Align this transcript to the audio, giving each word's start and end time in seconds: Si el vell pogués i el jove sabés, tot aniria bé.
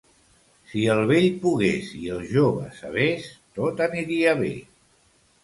Si 0.69 0.85
el 0.93 1.01
vell 1.11 1.27
pogués 1.43 1.91
i 1.99 2.07
el 2.15 2.23
jove 2.31 2.65
sabés, 2.79 3.29
tot 3.61 3.85
aniria 3.89 4.35
bé. 4.43 4.53